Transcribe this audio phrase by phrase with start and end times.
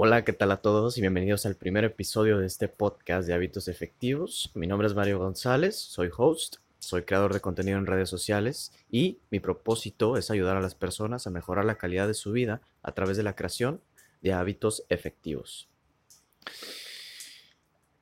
[0.00, 3.66] Hola, ¿qué tal a todos y bienvenidos al primer episodio de este podcast de hábitos
[3.66, 4.52] efectivos?
[4.54, 9.18] Mi nombre es Mario González, soy host, soy creador de contenido en redes sociales y
[9.32, 12.92] mi propósito es ayudar a las personas a mejorar la calidad de su vida a
[12.92, 13.80] través de la creación
[14.22, 15.68] de hábitos efectivos.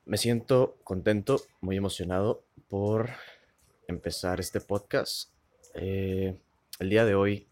[0.04, 3.08] Me siento contento, muy emocionado por
[3.88, 5.30] empezar este podcast.
[5.72, 6.36] Eh,
[6.78, 7.48] el día de hoy,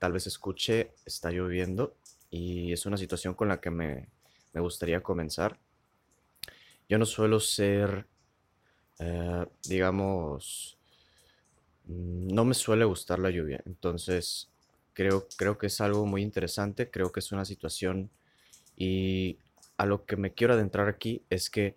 [0.00, 1.94] tal vez escuche, está lloviendo
[2.34, 4.08] y es una situación con la que me,
[4.54, 5.56] gustaría comenzar.
[6.88, 8.08] Yo no suelo ser,
[8.98, 10.76] eh, digamos,
[11.86, 14.50] no me suele gustar la lluvia, entonces
[14.94, 18.10] creo, creo que es algo muy interesante, creo que es una situación
[18.76, 19.38] y
[19.76, 21.76] a lo que me quiero adentrar aquí es que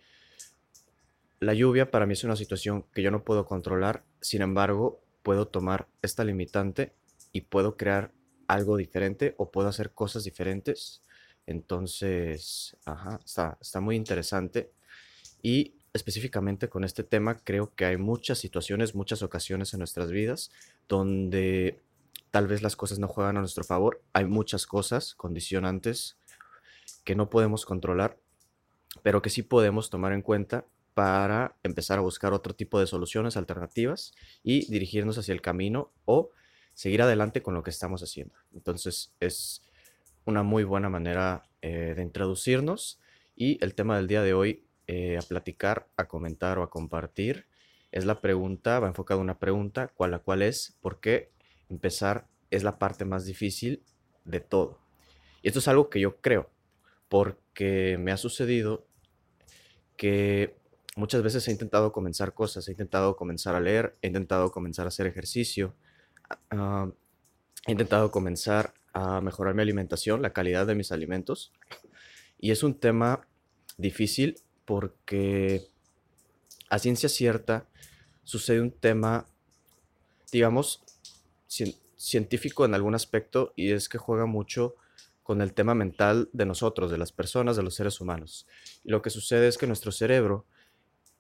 [1.40, 5.48] la lluvia para mí es una situación que yo no puedo controlar, sin embargo, puedo
[5.48, 6.94] tomar esta limitante
[7.32, 8.12] y puedo crear
[8.48, 11.02] algo diferente o puedo hacer cosas diferentes.
[11.46, 14.72] Entonces, ajá, está, está muy interesante.
[15.42, 20.52] Y específicamente con este tema, creo que hay muchas situaciones, muchas ocasiones en nuestras vidas
[20.88, 21.82] donde
[22.32, 24.02] tal vez las cosas no juegan a nuestro favor.
[24.14, 26.18] Hay muchas cosas condicionantes
[27.04, 28.18] que no podemos controlar,
[29.04, 33.38] pero que sí podemos tomar en cuenta para empezar a buscar otro tipo de soluciones
[33.38, 36.32] alternativas y dirigirnos hacia el camino o
[36.78, 38.36] seguir adelante con lo que estamos haciendo.
[38.54, 39.64] Entonces es
[40.26, 43.00] una muy buena manera eh, de introducirnos
[43.36, 47.48] y el tema del día de hoy eh, a platicar, a comentar o a compartir
[47.92, 51.32] es la pregunta, va enfocado en una pregunta, cuál la cual es, ¿por qué
[51.68, 53.82] empezar es la parte más difícil
[54.24, 54.78] de todo?
[55.42, 56.48] Y esto es algo que yo creo,
[57.10, 58.86] porque me ha sucedido
[59.96, 60.56] que
[60.96, 64.90] muchas veces he intentado comenzar cosas, he intentado comenzar a leer, he intentado comenzar a
[64.90, 65.74] hacer ejercicio,
[66.50, 66.90] Ah,
[67.66, 71.52] he intentado comenzar a mejorar mi alimentación, la calidad de mis alimentos.
[72.40, 73.28] Y es un tema
[73.78, 75.68] difícil porque
[76.70, 77.68] a ciencia cierta
[78.24, 79.26] sucede un tema,
[80.32, 80.84] digamos,
[81.96, 84.76] científico en algún aspecto y es que juega mucho
[85.24, 88.48] con el tema mental de nosotros, de las personas, de los seres humanos.
[88.84, 90.46] Y lo que sucede es que nuestro cerebro,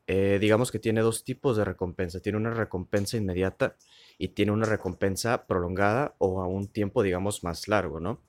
[0.07, 2.21] eh, digamos que tiene dos tipos de recompensa.
[2.21, 3.75] Tiene una recompensa inmediata
[4.17, 8.21] y tiene una recompensa prolongada o a un tiempo, digamos, más largo, ¿no?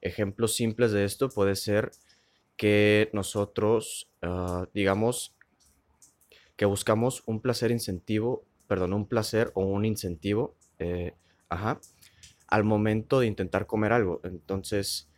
[0.00, 1.90] Ejemplos simples de esto puede ser
[2.56, 5.36] que nosotros, ah, digamos,
[6.56, 11.12] que buscamos un placer incentivo, perdón, un placer o un incentivo, eh,
[11.50, 11.80] ajá,
[12.48, 14.22] al momento de intentar comer algo.
[14.24, 15.10] Entonces,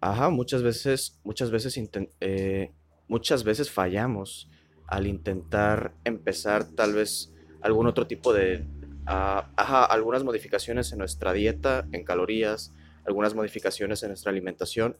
[0.00, 1.76] ajá, muchas veces, muchas veces,
[2.20, 2.70] eh,
[3.08, 4.48] muchas veces fallamos
[4.90, 8.66] al intentar empezar tal vez algún otro tipo de,
[9.06, 12.72] ajá, algunas modificaciones en nuestra dieta, en calorías,
[13.06, 14.96] algunas modificaciones en nuestra alimentación,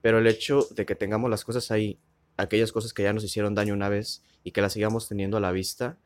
[0.00, 1.98] pero el hecho de que tengamos las cosas ahí,
[2.36, 5.40] aquellas cosas que ya nos hicieron daño una vez y que las sigamos teniendo a
[5.40, 5.98] la vista,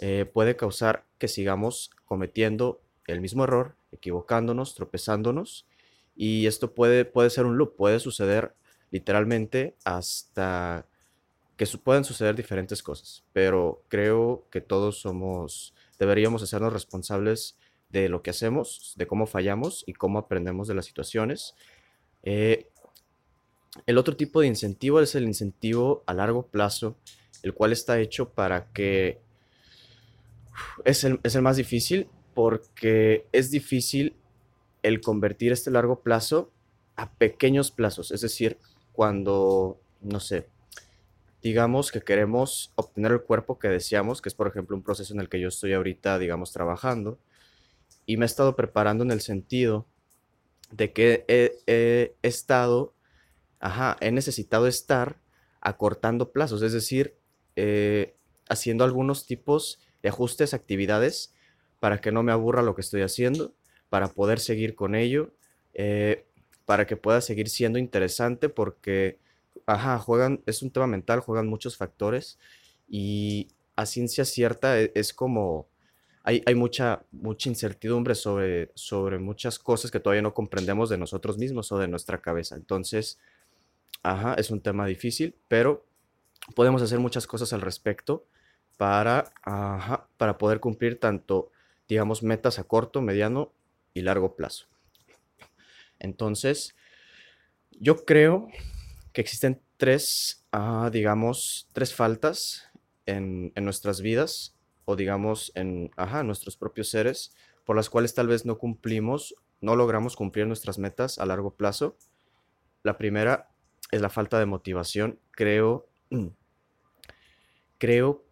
[0.00, 5.66] eh, puede causar que sigamos cometiendo el mismo error, equivocándonos, tropezándonos,
[6.14, 8.54] y esto puede, puede ser un loop, puede suceder
[8.90, 10.86] literalmente hasta
[11.58, 17.58] que pueden suceder diferentes cosas, pero creo que todos somos deberíamos hacernos responsables
[17.90, 21.56] de lo que hacemos, de cómo fallamos y cómo aprendemos de las situaciones.
[22.22, 22.68] Eh,
[23.86, 26.96] el otro tipo de incentivo es el incentivo a largo plazo,
[27.42, 29.20] el cual está hecho para que
[30.84, 34.14] es el, es el más difícil porque es difícil
[34.84, 36.52] el convertir este largo plazo
[36.94, 38.58] a pequeños plazos, es decir,
[38.92, 40.46] cuando, no sé,
[41.42, 45.20] digamos que queremos obtener el cuerpo que deseamos, que es por ejemplo un proceso en
[45.20, 47.18] el que yo estoy ahorita, digamos, trabajando,
[48.06, 49.86] y me he estado preparando en el sentido
[50.70, 52.94] de que he, estado,
[53.60, 55.20] ajá, he necesitado estar
[55.60, 57.16] acortando plazos, es decir,
[57.56, 58.16] eh,
[58.48, 61.34] haciendo algunos tipos de ajustes, actividades,
[61.80, 63.54] para que no me aburra lo que estoy haciendo,
[63.88, 65.32] para poder seguir con ello,
[65.74, 66.26] eh,
[66.64, 69.18] para que pueda seguir siendo interesante, porque
[69.66, 72.38] Ajá, juegan, es un tema mental, juegan muchos factores
[72.88, 75.68] y a ciencia cierta e, es, como,
[76.24, 81.38] hay, hay, mucha, mucha incertidumbre sobre, sobre muchas cosas que todavía no comprendemos de nosotros
[81.38, 82.56] mismos o de nuestra cabeza.
[82.56, 83.18] Entonces,
[84.02, 85.84] ajá, es un tema difícil, pero
[86.54, 88.24] podemos hacer muchas cosas al respecto
[88.76, 91.50] para, ajá, para poder cumplir tanto,
[91.88, 93.52] digamos, metas a corto, mediano
[93.94, 94.66] y largo plazo.
[95.98, 96.74] Entonces,
[97.80, 98.48] yo creo
[99.18, 102.70] que existen tres, ah, digamos, tres faltas
[103.04, 104.54] en, nuestras vidas
[104.84, 107.34] o digamos en ajá, nuestros propios seres
[107.64, 111.96] por las cuales tal vez no cumplimos, no logramos cumplir nuestras metas a largo plazo.
[112.84, 113.48] La primera
[113.90, 115.18] es la falta de motivación.
[115.32, 115.88] Creo,
[117.78, 118.24] creo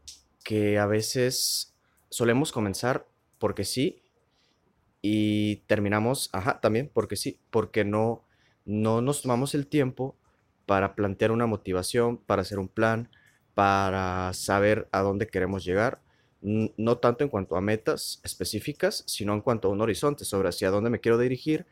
[0.44, 1.74] que a veces
[2.10, 3.08] solemos comenzar
[3.40, 4.04] porque sí
[5.02, 8.22] y terminamos, ajá, también porque sí, porque no,
[8.64, 10.16] no nos tomamos el tiempo
[10.66, 13.08] para plantear una motivación, para hacer un plan,
[13.54, 16.00] para saber a dónde queremos llegar,
[16.42, 20.70] no tanto en cuanto a metas específicas, sino en cuanto a un horizonte sobre hacia
[20.70, 21.66] dónde me quiero dirigir,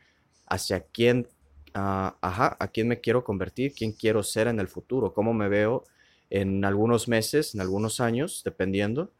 [0.47, 1.27] hacia quién,
[1.73, 5.47] ah, ajá, a quién me quiero convertir, quién quiero ser en el futuro, cómo me
[5.47, 5.83] veo
[6.29, 9.11] en algunos meses, en algunos años, dependiendo.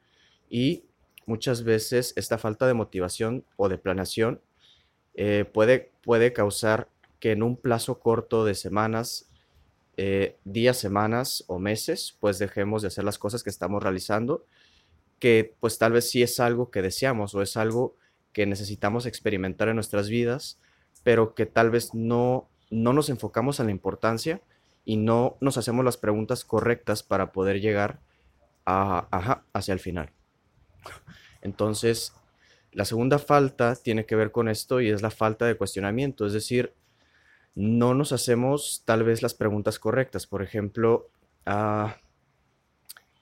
[0.49, 0.83] Y
[1.25, 4.41] muchas veces esta falta de motivación o de planeación
[5.13, 6.89] eh, puede, puede causar
[7.19, 9.29] que en un plazo corto de semanas,
[9.97, 14.45] eh, días, semanas o meses, pues dejemos de hacer las cosas que estamos realizando,
[15.19, 17.95] que pues tal vez sí es algo que deseamos o es algo
[18.33, 20.59] que necesitamos experimentar en nuestras vidas,
[21.03, 24.41] pero que tal vez no, no nos enfocamos en la importancia
[24.83, 28.01] y no nos hacemos las preguntas correctas para poder llegar
[28.65, 30.11] a, hacia el final.
[31.41, 32.13] Entonces,
[32.71, 36.33] la segunda falta tiene que ver con esto y es la falta de cuestionamiento, es
[36.33, 36.73] decir,
[37.55, 40.27] no nos hacemos tal vez las preguntas correctas.
[40.27, 41.09] Por ejemplo,
[41.45, 41.97] ah,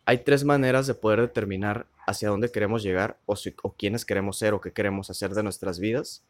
[0.05, 3.35] hay tres maneras de poder determinar hacia dónde queremos llegar o,
[3.77, 6.23] quiénes queremos ser o qué queremos hacer de nuestras vidas.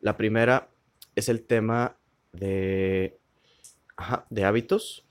[0.00, 0.68] La primera
[1.16, 1.96] es el tema
[2.32, 3.20] de
[4.28, 5.04] de hábitos.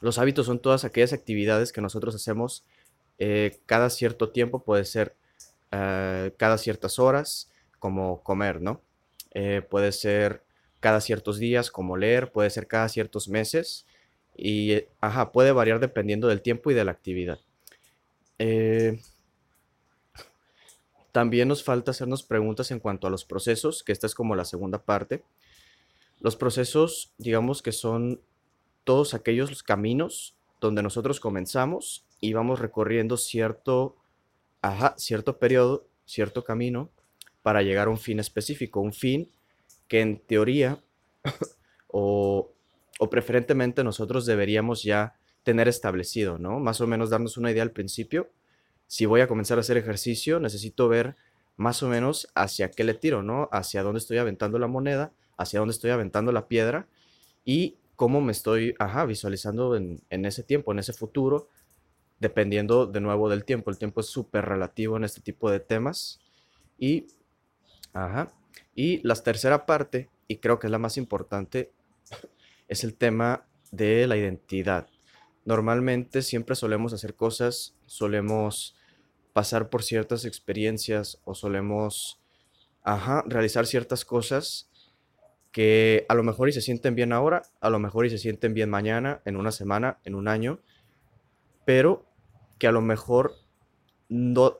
[0.00, 2.64] Los hábitos son todas aquellas actividades que nosotros hacemos
[3.18, 5.16] eh, cada cierto tiempo, puede ser
[5.70, 8.80] eh, cada ciertas horas, como comer, ¿no?
[9.32, 10.42] Eh, puede ser
[10.84, 13.86] cada ciertos días, como leer, puede ser cada ciertos meses
[14.36, 17.40] y, ajá, puede variar dependiendo del tiempo y de la actividad.
[21.10, 24.44] también nos falta hacernos preguntas en cuanto a los procesos, que esta es como la
[24.44, 25.24] segunda parte.
[26.20, 28.20] Los procesos, digamos que son
[28.84, 33.96] todos aquellos caminos donde nosotros comenzamos y vamos recorriendo cierto,
[34.60, 36.90] ajá, cierto periodo, cierto camino
[37.40, 39.30] para llegar a un fin específico, un fin
[39.88, 40.78] que en teoría
[41.88, 42.52] o,
[42.98, 46.58] o preferentemente nosotros deberíamos ya tener establecido, ¿no?
[46.58, 48.30] Más o menos darnos una idea al principio.
[48.86, 51.16] Si voy a comenzar a hacer ejercicio, necesito ver
[51.56, 53.48] más o menos hacia qué le tiro, ¿no?
[53.52, 56.86] Hacia dónde estoy aventando la moneda hacia dónde estoy aventando la piedra
[57.44, 61.48] y cómo me estoy ajá, visualizando en, ese tiempo, en ese futuro,
[62.18, 63.70] dependiendo de nuevo del tiempo.
[63.70, 66.20] El tiempo es súper relativo en este tipo de temas.
[66.78, 67.06] Y,
[67.92, 68.32] ajá,
[68.74, 71.72] y la tercera parte, y creo que es la más importante,
[72.68, 74.86] es el tema de la identidad.
[75.44, 78.76] Normalmente siempre solemos hacer cosas, solemos
[79.32, 82.20] pasar por ciertas experiencias o solemos
[82.84, 84.68] ajá, realizar ciertas cosas
[85.50, 88.54] que a lo mejor y se sienten bien ahora, a lo mejor y se sienten
[88.54, 90.60] bien mañana, en una semana, en un año,
[91.64, 92.04] pero
[92.58, 93.34] que a lo mejor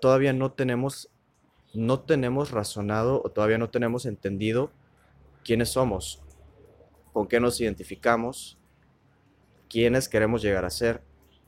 [0.00, 1.10] todavía no tenemos,
[1.74, 4.70] no tenemos razonado o todavía no tenemos entendido
[5.44, 6.22] quiénes somos,
[7.12, 8.58] con qué nos identificamos,
[9.68, 11.02] quiénes queremos llegar a ser.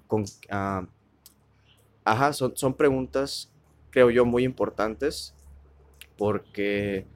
[0.06, 0.86] Con, ah,
[2.04, 3.52] ajá, son, son preguntas,
[3.90, 5.34] creo yo, muy importantes
[6.16, 7.06] porque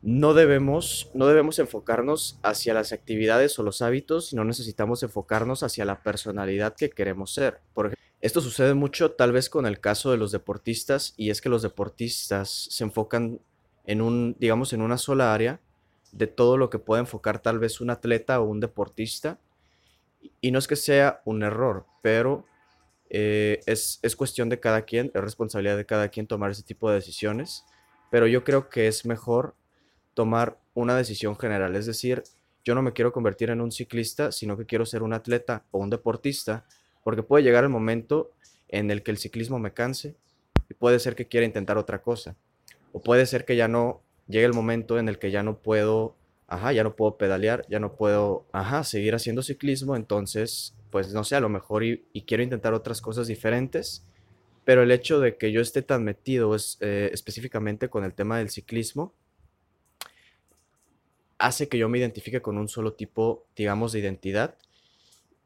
[0.00, 5.84] no debemos, no debemos enfocarnos hacia las actividades o los hábitos, sino necesitamos enfocarnos hacia
[5.84, 7.60] la personalidad que queremos ser.
[7.74, 11.48] Por esto sucede mucho tal vez con el caso de los deportistas y es que
[11.48, 13.40] los deportistas se enfocan
[13.84, 15.60] en un, digamos, en una sola área
[16.12, 19.38] de todo lo que puede enfocar tal vez un atleta o un deportista.
[20.40, 22.44] Y no es que sea un error, pero
[23.08, 26.88] eh, es, es cuestión de cada quien, es responsabilidad de cada quien tomar ese tipo
[26.90, 27.64] de decisiones.
[28.10, 29.54] Pero yo creo que es mejor
[30.14, 31.76] tomar una decisión general.
[31.76, 32.24] Es decir,
[32.64, 35.78] yo no me quiero convertir en un ciclista, sino que quiero ser un atleta o
[35.78, 36.66] un deportista,
[37.08, 38.32] porque puede llegar el momento
[38.68, 40.14] en el que el ciclismo me canse
[40.68, 42.36] y puede ser que quiera intentar otra cosa.
[42.92, 46.16] O puede ser que ya no llegue el momento en el que ya no puedo,
[46.48, 51.24] ajá, ya no puedo pedalear, ya no puedo, ajá, seguir haciendo ciclismo, entonces, pues no
[51.24, 54.04] sé, a lo mejor y, quiero intentar otras cosas diferentes,
[54.66, 58.36] pero el hecho de que yo esté tan metido es, eh, específicamente con el tema
[58.36, 59.14] del ciclismo,
[61.38, 64.58] hace que yo me identifique con un solo tipo, digamos, de identidad.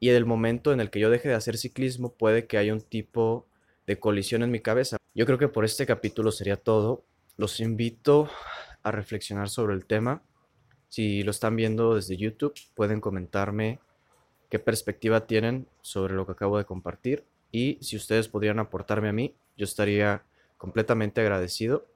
[0.02, 2.72] Y en el momento en el que yo deje de hacer ciclismo, puede que haya
[2.72, 3.46] un tipo
[3.86, 4.96] de colisión en mi cabeza.
[5.14, 7.04] Yo creo que por este capítulo sería todo.
[7.36, 8.28] Los invito
[8.82, 10.20] a reflexionar sobre el tema.
[10.88, 13.78] Si lo están viendo desde YouTube, pueden comentarme
[14.50, 17.22] qué perspectiva tienen sobre lo que acabo de compartir.
[17.52, 20.24] Y si ustedes podrían aportarme a mí, yo estaría
[20.58, 21.86] completamente agradecido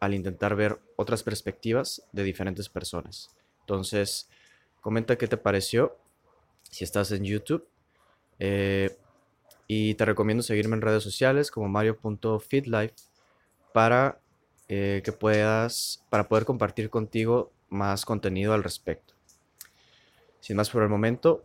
[0.00, 3.36] al intentar ver otras perspectivas de diferentes personas.
[3.60, 4.30] Entonces,
[4.80, 5.98] Comenta qué te pareció
[6.70, 7.66] si estás en YouTube.
[8.38, 8.96] Eh,
[9.66, 12.94] y te recomiendo seguirme en redes sociales como mario.fitlife
[13.72, 14.20] para
[14.68, 19.14] eh, que puedas, para poder compartir contigo más contenido al respecto.
[20.40, 21.44] Sin más por el momento,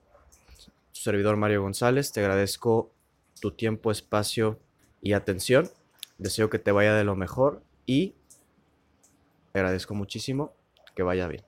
[0.92, 2.92] servidor Mario González, te agradezco
[3.40, 4.60] tu tiempo, espacio
[5.02, 5.70] y atención.
[6.18, 8.16] Deseo que te vaya de lo mejor y
[9.54, 10.54] agradezco muchísimo
[10.96, 11.44] que vaya bien.